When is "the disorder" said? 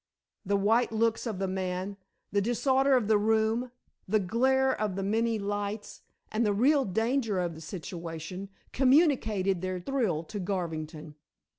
2.31-2.95